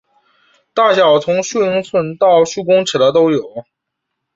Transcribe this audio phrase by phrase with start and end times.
[0.73, 3.65] 大小从数英寸到数公尺都有。